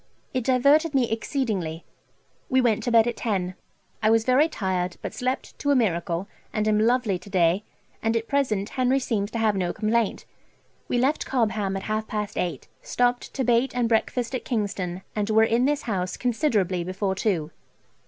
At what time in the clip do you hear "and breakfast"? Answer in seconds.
13.75-14.33